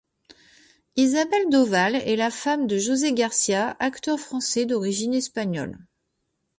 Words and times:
Isabelle 0.95 1.51
Doval 1.51 1.93
est 1.93 2.15
la 2.15 2.31
femme 2.31 2.65
de 2.65 2.79
José 2.79 3.13
Garcia, 3.13 3.77
acteur 3.79 4.19
français 4.19 4.65
d'origine 4.65 5.13
espagnole. 5.13 5.77